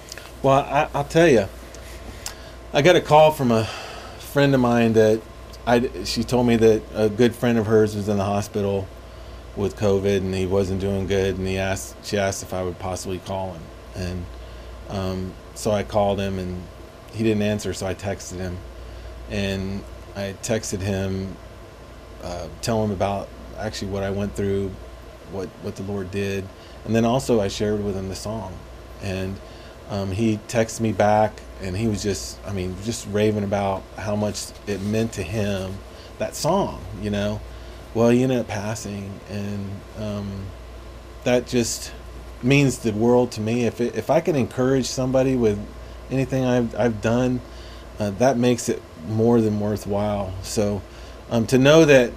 [0.41, 1.49] Well, I, I'll tell you,
[2.71, 3.65] I got a call from a
[4.19, 5.21] friend of mine that
[5.65, 6.04] I.
[6.04, 8.88] She told me that a good friend of hers was in the hospital
[9.56, 11.95] with COVID and he wasn't doing good, and he asked.
[12.06, 13.62] She asked if I would possibly call him,
[13.95, 14.25] and
[14.89, 16.63] um, so I called him, and
[17.13, 17.73] he didn't answer.
[17.73, 18.58] So I texted him,
[19.30, 19.84] and
[20.15, 21.36] I texted him,
[22.23, 24.71] uh, tell him about actually what I went through,
[25.32, 26.47] what what the Lord did,
[26.86, 28.54] and then also I shared with him the song,
[29.01, 29.36] and
[29.89, 34.15] um, he texted me back, and he was just, I mean, just raving about how
[34.15, 35.77] much it meant to him,
[36.17, 37.41] that song, you know.
[37.93, 39.69] Well, he ended up passing, and
[39.99, 40.45] um,
[41.23, 41.93] that just
[42.43, 43.65] means the world to me.
[43.65, 45.59] If it, if I can encourage somebody with
[46.11, 47.41] anything I've I've done,
[47.99, 50.33] uh, that makes it more than worthwhile.
[50.43, 50.81] So
[51.29, 52.11] um, to know that,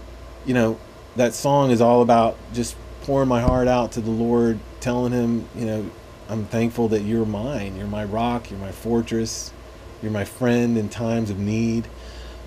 [0.46, 0.78] you know,
[1.16, 5.48] that song is all about just pouring my heart out to the Lord, telling Him,
[5.54, 5.90] you know,
[6.28, 7.76] I'm thankful that you're mine.
[7.76, 8.50] You're my rock.
[8.50, 9.52] You're my fortress.
[10.02, 11.88] You're my friend in times of need.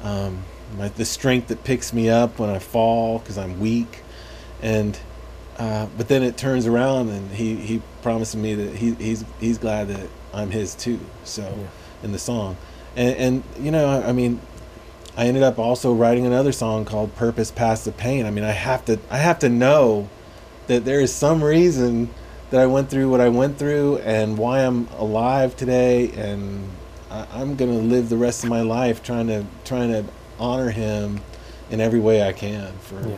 [0.03, 0.43] Um,
[0.77, 4.01] my, the strength that picks me up when I fall because I'm weak.
[4.61, 4.97] And
[5.57, 9.57] uh, but then it turns around and he, he promised me that he, he's he's
[9.57, 10.99] glad that I'm his too.
[11.23, 11.67] So Yeah.
[12.03, 12.57] in the song,
[12.95, 14.39] and, and you know I, I mean
[15.17, 18.51] I ended up also writing another song called "Purpose Past the Pain." I mean I
[18.51, 20.07] have to I have to know
[20.67, 22.09] that there is some reason
[22.51, 26.69] that I went through what I went through and why I'm alive today, and
[27.09, 30.05] I, I'm gonna live the rest of my life trying to trying to
[30.39, 31.21] honor him
[31.69, 33.15] in every way I can for Yeah.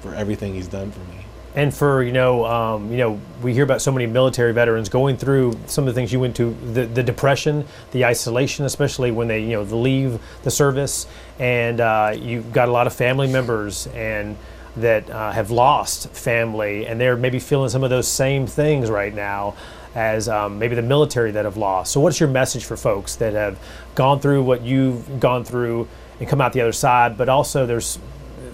[0.00, 1.24] for everything he's done for me.
[1.54, 5.16] and for you know um, you know we hear about so many military veterans going
[5.16, 9.28] through some of the things you went to the, the depression the isolation especially when
[9.28, 11.06] they you know leave the service
[11.38, 14.36] and uh, you've got a lot of family members and
[14.76, 19.14] that uh, have lost family and they're maybe feeling some of those same things right
[19.14, 19.54] now
[19.94, 23.32] as um, maybe the military that have lost so what's your message for folks that
[23.32, 23.58] have
[23.94, 25.88] gone through what you've gone through
[26.20, 27.98] and come out the other side but also there's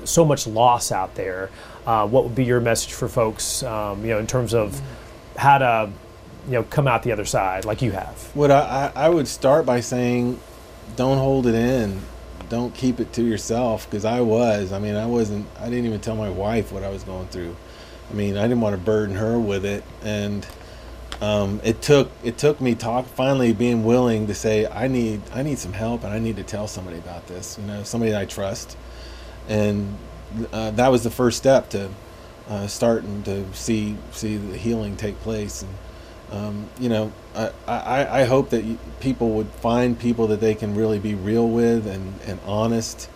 [0.04, 1.50] so much loss out there.
[1.86, 4.80] Uh, what would be your message for folks, um, you know, in terms of
[5.36, 5.90] how to,
[6.46, 8.30] you know, come out the other side like you have?
[8.34, 10.38] What I, I, I would start by saying,
[10.96, 12.00] don't hold it in.
[12.52, 13.88] Don't keep it to yourself.
[13.88, 14.72] Because I was.
[14.72, 15.46] I mean, I wasn't.
[15.58, 17.56] I didn't even tell my wife what I was going through.
[18.10, 20.46] I mean, I didn't want to burden her with it, and
[21.22, 25.42] um, it took it took me talk finally being willing to say I need I
[25.42, 27.56] need some help and I need to tell somebody about this.
[27.58, 28.76] You know, somebody I trust,
[29.48, 29.96] and
[30.52, 31.88] uh, that was the first step to
[32.50, 35.62] uh, starting to see see the healing take place.
[35.62, 35.72] And
[36.32, 40.54] um, you know, I, I, I hope that you, people would find people that they
[40.54, 43.10] can really be real with and, and honest.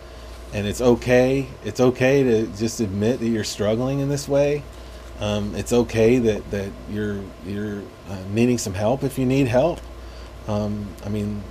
[0.53, 1.47] And it's okay.
[1.65, 4.63] It's okay to just admit that you're struggling in this way.
[5.19, 9.81] Um, it's okay that, that you're you're uh, needing some help if you need help.
[10.47, 11.41] Um, I mean,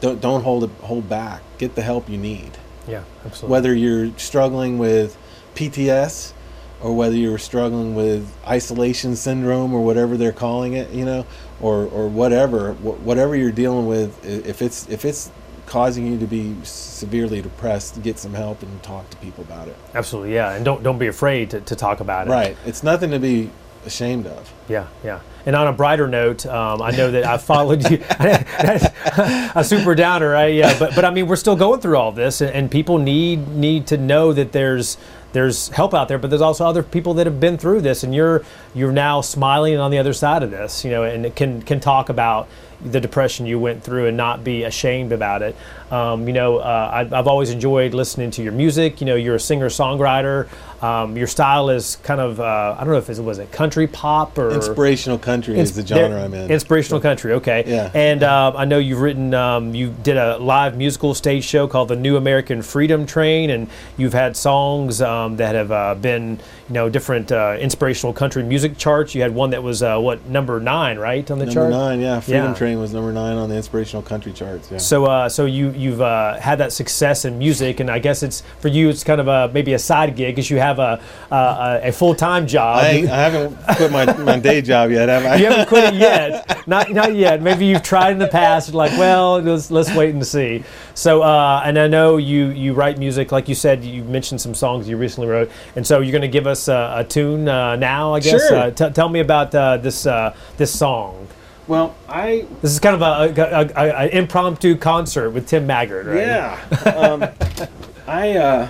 [0.00, 1.42] don't don't hold it hold back.
[1.58, 2.52] Get the help you need
[2.86, 3.52] Yeah, absolutely.
[3.52, 5.16] whether you're struggling with
[5.56, 6.32] PTS
[6.82, 11.24] or whether you're struggling with isolation syndrome or whatever they're calling it, you know,
[11.60, 15.30] or or whatever, wh- whatever you're dealing with, if it's if it's
[15.66, 19.76] causing you to be severely depressed, get some help and talk to people about it.
[19.94, 22.30] absolutely, yeah, and don't don't be afraid to, to talk about it.
[22.30, 22.56] Right.
[22.66, 23.50] It's nothing to be
[23.86, 24.52] ashamed of.
[24.68, 25.20] Yeah, yeah.
[25.44, 27.98] And on a brighter note, um, I know that I followed you.
[29.54, 30.54] a super downer, right?
[30.54, 33.48] Yeah, but but I mean, we're still going through all this, and, and people need
[33.48, 34.98] need to know that there's
[35.32, 38.14] there's help out there, but there's also other people that have been through this, and
[38.14, 41.80] you're you're now smiling on the other side of this, you know, and can can
[41.80, 42.48] talk about
[42.84, 45.56] the depression you went through and not be ashamed about it.
[45.90, 49.00] Um, you know, uh, I, have always enjoyed listening to your music.
[49.00, 50.48] You know, you're a singer songwriter.
[50.82, 53.86] Um, your style is kind of uh, I don't know if it was it country
[53.86, 56.50] pop or inspirational country ins- is the genre I'm in.
[56.50, 57.62] Inspirational so, country, okay.
[57.66, 57.90] Yeah.
[57.94, 61.86] And uh, I know you've written, um, you did a live musical stage show called
[61.86, 66.74] the New American Freedom Train, and you've had songs um, that have uh, been you
[66.74, 69.14] know different uh, inspirational country music charts.
[69.14, 71.70] You had one that was uh, what number nine, right, on the number chart?
[71.70, 72.18] Number nine, yeah.
[72.18, 72.54] Freedom yeah.
[72.54, 74.68] Train was number nine on the inspirational country charts.
[74.68, 74.78] Yeah.
[74.78, 78.66] So, uh, so you you've had that success in music, and I guess it's for
[78.66, 81.92] you, it's kind of a maybe a side gig because you have a uh, a
[81.92, 82.78] full time job.
[82.78, 85.36] I, I, haven't quit my, my day job yet, have I?
[85.36, 86.66] you haven't quit it yet.
[86.66, 87.42] Not not yet.
[87.42, 88.74] Maybe you've tried in the past.
[88.74, 90.64] Like, well, let's let's wait and see.
[90.94, 93.84] So, uh, and I know you you write music, like you said.
[93.84, 96.94] You mentioned some songs you recently wrote, and so you're going to give us a,
[96.98, 98.14] a tune uh, now.
[98.14, 98.48] I guess.
[98.48, 98.56] Sure.
[98.56, 101.28] Uh, t- tell me about uh, this uh, this song.
[101.66, 106.06] Well, I this is kind of a, a, a, a impromptu concert with Tim Maggart,
[106.06, 106.18] right?
[106.18, 106.90] Yeah.
[106.90, 107.28] Um,
[108.06, 108.68] I uh,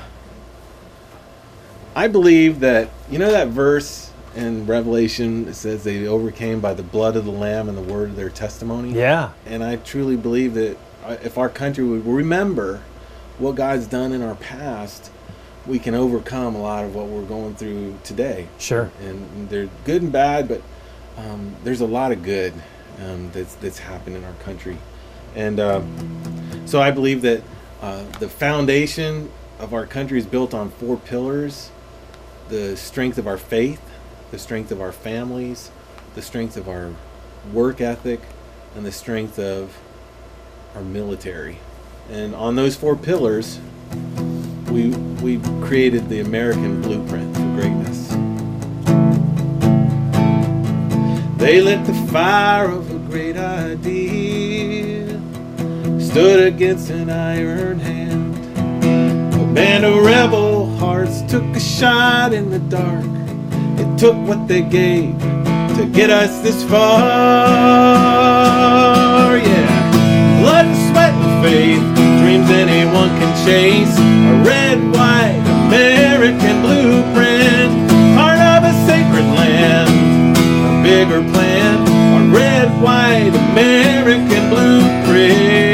[1.95, 6.83] I believe that you know that verse in Revelation it says they overcame by the
[6.83, 8.93] blood of the Lamb and the word of their testimony.
[8.93, 9.33] Yeah.
[9.47, 12.83] And I truly believe that uh, if our country would remember
[13.39, 15.11] what God's done in our past,
[15.67, 18.49] we can overcome a lot of what we're going through today.
[18.59, 18.91] Sure.
[19.01, 20.63] And they're good and bad, but
[21.19, 22.55] um, there's a lot of good
[23.05, 24.79] um, that's that's happened in our country,
[25.35, 27.43] and um, so I believe that
[27.81, 31.71] uh, the foundation of our country is built on four pillars
[32.49, 33.81] the strength of our faith,
[34.31, 35.71] the strength of our families,
[36.15, 36.91] the strength of our
[37.53, 38.21] work ethic,
[38.77, 39.77] and the strength of
[40.75, 41.59] our military.
[42.11, 43.59] And on those four pillars,
[44.71, 44.89] we
[45.23, 48.09] we created the American blueprint for greatness.
[51.39, 55.21] They lit the fire of a great idea,
[56.01, 58.37] stood against an iron hand
[59.35, 60.52] A Band of rebel
[60.83, 63.07] hearts took a shot in the dark.
[63.79, 65.17] It took what they gave
[65.77, 66.99] to get us this far.
[69.39, 71.87] Yeah, blood sweat and faith,
[72.19, 73.95] dreams anyone can chase.
[74.33, 77.73] A red, white American blueprint,
[78.19, 80.35] part of a sacred land,
[80.67, 81.79] a bigger plan.
[82.19, 85.72] A red, white American blueprint.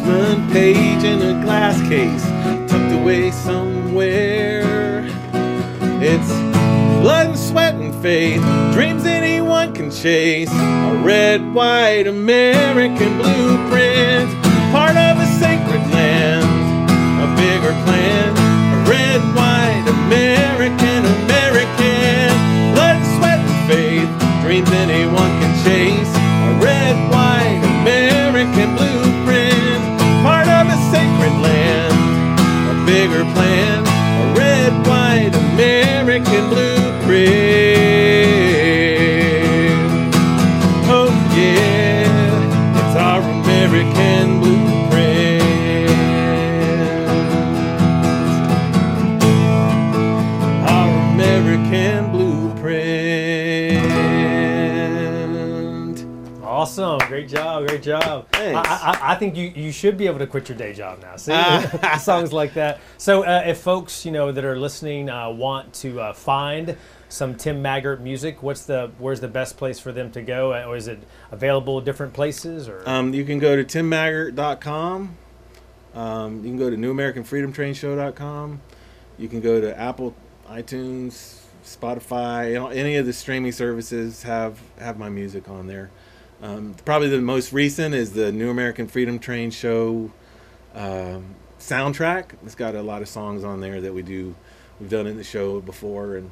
[0.00, 2.24] Parchment page in a glass case
[2.68, 5.04] tucked away somewhere.
[6.02, 6.28] It's
[7.00, 10.50] blood and sweat and faith, dreams anyone can chase.
[10.50, 14.30] A red, white American blueprint,
[14.72, 16.90] part of a sacred land,
[17.22, 18.30] a bigger plan.
[18.74, 22.30] A red, white American, American,
[22.74, 26.03] blood and sweat and faith, dreams anyone can chase.
[36.40, 37.34] Blueprint.
[40.86, 45.42] Oh yeah, it's our American blueprint.
[50.68, 52.84] Our American blueprint.
[56.42, 58.23] Awesome, great job, great job.
[58.56, 61.16] I, I, I, think you, you should be able to quit your day job now.
[61.16, 62.80] See, songs like that.
[62.98, 66.76] So, uh, if folks you know that are listening uh, want to uh, find
[67.08, 70.64] some Tim Maggart music, what's the where's the best place for them to go, uh,
[70.64, 72.68] or is it available different places?
[72.68, 75.16] Or um, you can go to timmaggart.com.
[75.94, 78.60] Um, you can go to newamericanfreedomtrainshow.com.
[79.16, 80.14] You can go to Apple,
[80.48, 85.90] iTunes, Spotify, any of the streaming services have have my music on there.
[86.42, 90.10] Um, probably the most recent is the New American Freedom Train show
[90.74, 92.32] um, soundtrack.
[92.44, 94.34] It's got a lot of songs on there that we do.
[94.80, 96.30] We've done in the show before, and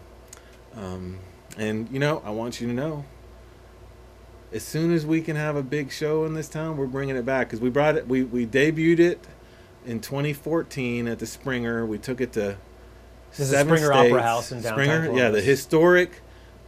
[0.75, 1.19] um,
[1.57, 3.05] and you know, I want you to know.
[4.53, 7.25] As soon as we can have a big show in this town, we're bringing it
[7.25, 8.07] back because we brought it.
[8.07, 9.27] We we debuted it
[9.87, 11.87] in 2014 at the Springer.
[11.87, 12.59] We took it to
[13.37, 14.13] this seven Springer states.
[14.13, 15.21] Opera House in downtown Springer, Columbus.
[15.21, 16.21] yeah, the historic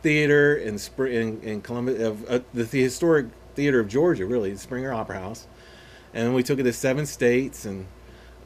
[0.05, 4.59] theater in in, in Columbus, of uh, the, the, historic theater of Georgia, really, the
[4.59, 5.47] Springer Opera House,
[6.13, 7.87] and we took it to seven states, and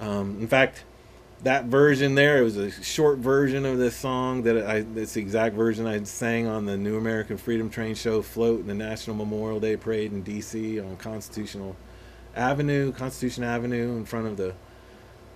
[0.01, 0.85] Um, in fact,
[1.43, 5.57] that version there, it was a short version of this song that I, the exact
[5.57, 9.61] version I sang on the New American Freedom Train show float in the National Memorial
[9.61, 10.79] Day Parade in D.C.
[10.81, 11.75] on Constitutional
[12.37, 14.55] Avenue, Constitution Avenue, in front of the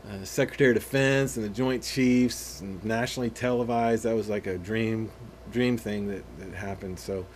[0.08, 4.04] uh, Secretary of Defense and the Joint Chiefs, and nationally televised.
[4.04, 5.10] That was like a dream,
[5.52, 6.98] dream thing that, that happened.
[6.98, 7.26] So,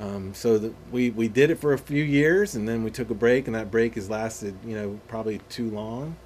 [0.00, 3.10] um, so the, we we did it for a few years, and then we took
[3.10, 6.16] a break, and that break has lasted, you know, probably too long.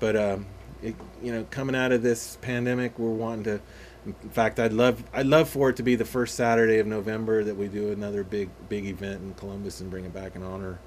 [0.00, 0.46] But um,
[0.82, 3.60] it, you know, coming out of this pandemic, we're wanting to.
[4.06, 7.44] In fact, I'd love I'd love for it to be the first Saturday of November
[7.44, 10.78] that we do another big big event in Columbus and bring it back in honor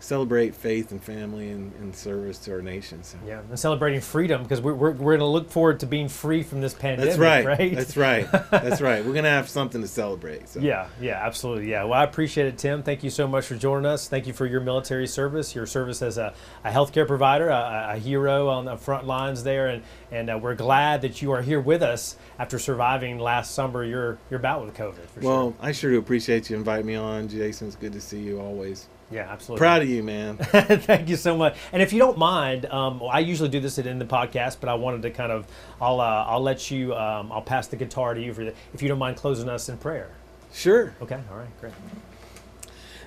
[0.00, 3.02] celebrate faith and family and, and, service to our nation.
[3.02, 3.18] So.
[3.26, 6.42] Yeah, and celebrating freedom because we're, we're, we're going to look forward to being free
[6.42, 7.16] from this pandemic.
[7.16, 7.44] That's right.
[7.44, 7.74] right?
[7.74, 8.30] That's right.
[8.50, 9.04] That's right.
[9.04, 10.48] We're going to have something to celebrate.
[10.48, 10.60] So.
[10.60, 11.70] Yeah, yeah, absolutely.
[11.70, 11.84] Yeah.
[11.84, 12.82] Well, I appreciate it, Tim.
[12.82, 14.08] Thank you so much for joining us.
[14.08, 16.32] Thank you for your military service, your service as a,
[16.64, 20.54] a healthcare provider, a, a hero on the front lines there, and and uh, we're
[20.54, 24.74] glad that you are here with us after surviving last summer your your bout with
[24.74, 25.22] COVID.
[25.22, 25.54] well, sure.
[25.60, 27.68] I sure do appreciate you inviting me on, Jason.
[27.68, 28.88] It's good to see you always.
[29.10, 29.58] Yeah, absolutely.
[29.58, 30.36] Proud of you, man.
[30.38, 31.56] Thank you so much.
[31.72, 34.68] And if you don't mind, um, I usually do this at in the podcast, but
[34.68, 35.46] I wanted to kind of,
[35.80, 38.82] I'll, uh, I'll let you, um, I'll pass the guitar to you for the, if
[38.82, 40.10] you don't mind closing us in prayer.
[40.52, 40.94] Sure.
[41.02, 41.20] Okay.
[41.30, 41.60] All right.
[41.60, 41.72] Great.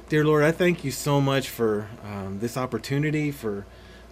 [0.09, 3.65] Dear Lord, I thank you so much for um, this opportunity, for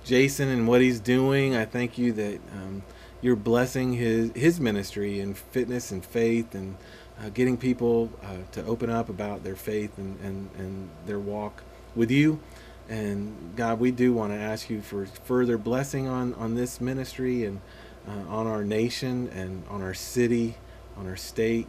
[0.06, 1.56] Jason and what he's doing.
[1.56, 2.84] I thank you that um,
[3.22, 6.78] you're blessing his his ministry and fitness and faith and
[7.22, 11.62] uh, getting people uh, to open up about their faith and, and, and their walk
[11.96, 12.40] with you.
[12.90, 17.46] And God, we do want to ask you for further blessing on, on this ministry
[17.46, 17.62] and
[18.08, 20.56] uh, on our nation and on our city,
[20.98, 21.68] on our state.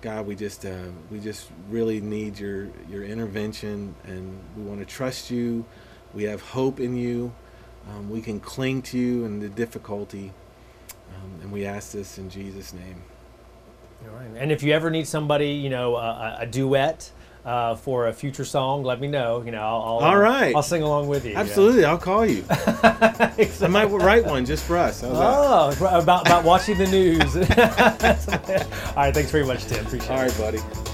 [0.00, 0.76] God, we just uh,
[1.10, 5.64] we just really need your your intervention, and we want to trust you.
[6.14, 7.32] We have hope in you.
[7.88, 10.32] Um, we can cling to you in the difficulty,
[11.14, 13.02] um, and we ask this in Jesus' name.
[14.08, 14.28] All right.
[14.36, 17.10] And if you ever need somebody, you know, a, a duet
[17.46, 19.40] uh, for a future song, let me know.
[19.42, 20.54] You know, I'll, I'll all right.
[20.54, 21.36] I'll sing along with you.
[21.36, 22.40] Absolutely, I'll call you.
[22.48, 23.46] exactly.
[23.62, 25.02] I might write one just for us.
[25.04, 27.36] oh, about about watching the news.
[27.36, 29.86] all right, thanks very much, Tim.
[29.86, 30.40] Appreciate all it.
[30.40, 30.86] All right, buddy.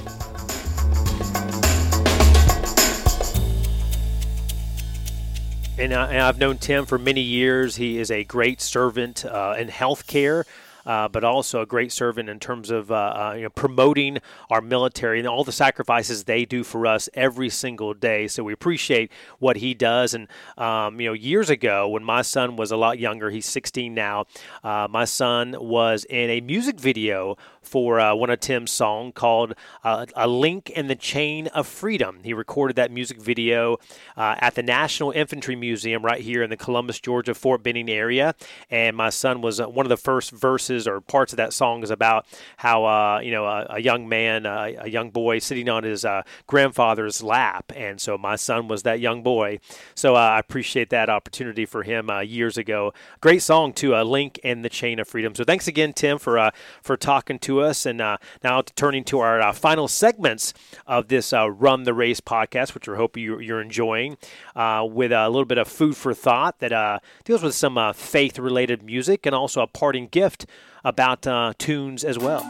[5.79, 7.77] And, uh, and, I've known Tim for many years.
[7.77, 10.45] He is a great servant uh, in healthcare
[10.87, 14.19] uh, but also a great servant in terms of uh, uh, you know, promoting
[14.51, 18.29] our military and all the sacrifices they do for us every single day.
[18.29, 20.15] So we appreciate what he does.
[20.15, 23.95] And um, you know, years ago when my son was a lot younger, he's 16
[23.95, 24.27] now.
[24.63, 29.55] Uh, my son was in a music video for uh, one of Tim's songs called
[29.85, 33.79] uh, "A Link in the Chain of Freedom." He recorded that music video
[34.17, 38.35] uh, at the National Infantry Museum right here in the Columbus, Georgia, Fort Benning area.
[38.71, 41.83] And my son was uh, one of the first verses or parts of that song
[41.83, 42.27] is about
[42.59, 46.23] how uh, you know a, a young man, a young boy, sitting on his uh,
[46.47, 49.61] grandfather's lap, and so my son was that young boy.
[49.95, 52.93] So I appreciate that opportunity for him years ago.
[53.21, 56.51] Great song to "A Link in the Chain of Freedom." So thanks again, Tim, for
[56.83, 57.87] for talking to us.
[57.87, 60.55] And uh, now turning to our uh, final segments
[60.87, 64.17] of this uh, Run the Race podcast, which we hope you, are enjoying,
[64.57, 68.39] uh, with a little bit of food for thought that uh, deals with some faith
[68.39, 70.47] related music and also a parting gift
[70.85, 71.23] about
[71.59, 72.43] tunes as well.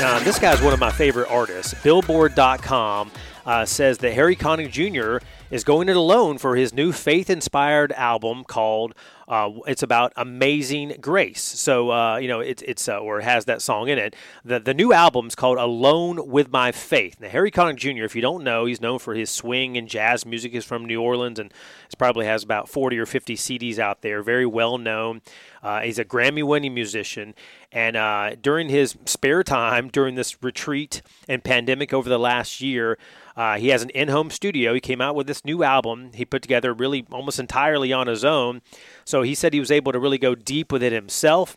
[0.00, 1.74] Now, this guy's one of my favorite artists.
[1.82, 3.10] Billboard.com
[3.44, 5.24] uh, says that Harry Connick Jr.
[5.50, 8.94] is going it alone for his new faith inspired album called
[9.30, 11.40] uh, it's about amazing grace.
[11.40, 14.16] So uh, you know it's it's uh, or it has that song in it.
[14.44, 17.20] The the new album's called Alone with My Faith.
[17.20, 18.02] Now Harry Connick Jr.
[18.02, 20.52] If you don't know, he's known for his swing and jazz music.
[20.52, 21.54] He's from New Orleans and
[22.00, 24.22] probably has about 40 or 50 CDs out there.
[24.22, 25.20] Very well known.
[25.62, 27.34] Uh, he's a Grammy winning musician.
[27.72, 32.98] And uh, during his spare time, during this retreat and pandemic over the last year,
[33.36, 34.74] uh, he has an in home studio.
[34.74, 38.24] He came out with this new album he put together really almost entirely on his
[38.24, 38.60] own.
[39.04, 41.56] So he said he was able to really go deep with it himself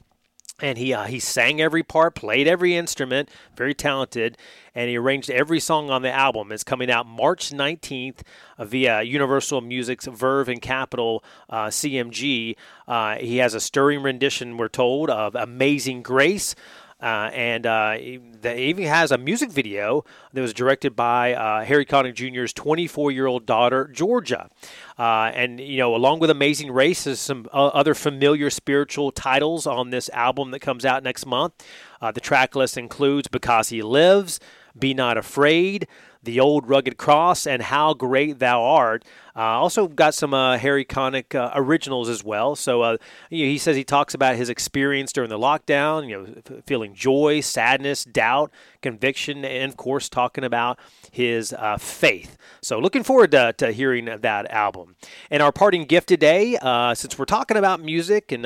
[0.63, 4.37] and he uh, he sang every part, played every instrument, very talented,
[4.73, 6.53] and he arranged every song on the album.
[6.53, 8.21] It's coming out March 19th
[8.57, 12.55] uh, via Universal Music's Verve and Capitol uh, CMG.
[12.87, 16.55] Uh, he has a stirring rendition, we're told, of "Amazing Grace."
[17.03, 21.85] Uh, and uh, he even has a music video that was directed by uh, Harry
[21.85, 24.49] Connick Jr.'s 24 year old daughter, Georgia.
[24.97, 29.67] Uh, and, you know, along with Amazing Race, there's some uh, other familiar spiritual titles
[29.67, 31.53] on this album that comes out next month.
[32.01, 34.39] Uh, the track list includes Because He Lives,
[34.79, 35.87] Be Not Afraid,
[36.23, 39.03] The Old Rugged Cross, and How Great Thou Art.
[39.35, 42.55] Uh, also got some uh, Harry Connick uh, originals as well.
[42.55, 42.97] So uh,
[43.29, 48.03] he says he talks about his experience during the lockdown, you know, feeling joy, sadness,
[48.03, 48.51] doubt,
[48.81, 50.77] conviction, and of course talking about
[51.11, 52.37] his uh, faith.
[52.61, 54.95] So looking forward to, to, hearing that album.
[55.31, 58.45] And our parting gift today, uh, since we're talking about music and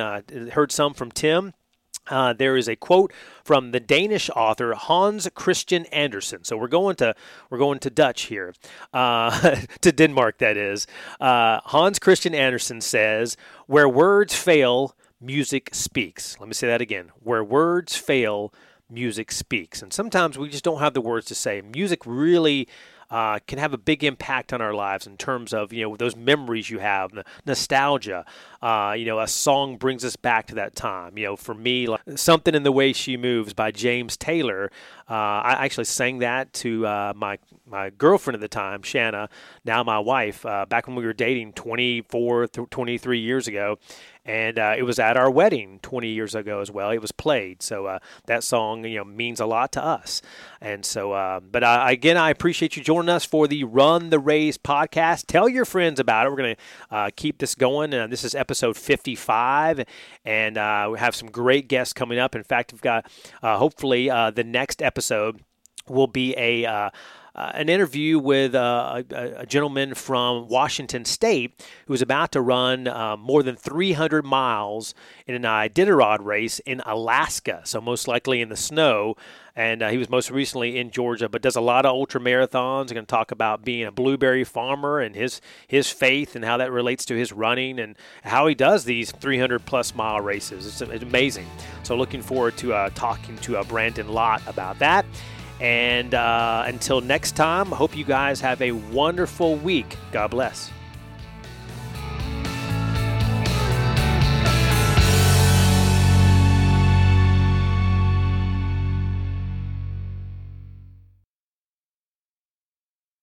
[0.51, 1.53] heard some from Tim.
[2.09, 3.11] Uh, there is a quote
[3.43, 6.43] from the Danish author Hans Christian Andersen.
[6.43, 7.15] So we're going to
[7.49, 8.53] we're going to Dutch here,
[8.93, 10.39] uh, to Denmark.
[10.39, 10.87] That is.
[11.19, 13.37] Uh, Hans Christian Andersen says,
[13.67, 17.11] "Where words fail, music speaks." Let me say that again.
[17.21, 18.53] Where words fail,
[18.89, 19.81] music speaks.
[19.81, 21.61] And sometimes we just don't have the words to say.
[21.61, 22.67] Music really
[23.09, 26.15] uh, can have a big impact on our lives in terms of you know those
[26.15, 27.11] memories you have,
[27.45, 28.25] nostalgia.
[28.61, 31.17] Uh, you know, a song brings us back to that time.
[31.17, 34.71] You know, for me, like, something in the way she moves by James Taylor.
[35.09, 39.29] Uh, I actually sang that to uh, my my girlfriend at the time, Shanna,
[39.65, 43.77] now my wife, uh, back when we were dating 24, 23 years ago
[44.27, 46.91] and uh, it was at our wedding 20 years ago as well.
[46.91, 50.21] It was played, so uh, that song you know means a lot to us.
[50.59, 54.57] And so, uh, but again, I appreciate you joining us for the Run the Race
[54.57, 55.25] podcast.
[55.27, 56.29] Tell your friends about it.
[56.29, 57.93] We're going to uh, keep this going.
[57.93, 59.85] And this is episode 55,
[60.25, 62.35] and uh, we have some great guests coming up.
[62.35, 63.09] In fact, we've got
[63.41, 65.41] uh, hopefully the next episode
[65.87, 66.91] will be a
[67.37, 72.41] uh, an interview with uh, a, a, gentleman from Washington State who was about to
[72.41, 74.95] run uh, more than 300 miles
[75.27, 79.15] in an Iditarod race in Alaska, so most likely in the snow.
[79.55, 82.93] And uh, he was most recently in Georgia, but does a lot of ultra marathons.
[82.93, 86.71] Going to talk about being a blueberry farmer and his his faith and how that
[86.71, 90.67] relates to his running and how he does these 300 plus mile races.
[90.67, 91.47] It's, it's amazing.
[91.81, 95.05] So looking forward to uh, talking to uh, Brandon Lott about that.
[95.59, 99.97] And uh, until next time, hope you guys have a wonderful week.
[100.11, 100.71] God bless.